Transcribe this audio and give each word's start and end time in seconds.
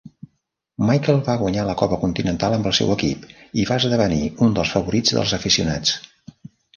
Michael 0.89 1.19
va 1.25 1.33
guanyar 1.41 1.65
la 1.67 1.75
Copa 1.81 1.99
Continental 2.05 2.55
amb 2.57 2.69
el 2.69 2.73
seu 2.77 2.93
equip 2.95 3.27
i 3.65 3.65
va 3.73 3.77
esdevenir 3.83 4.23
un 4.47 4.57
dels 4.61 4.73
favorits 4.77 5.15
dels 5.19 5.35
aficionats. 5.39 5.93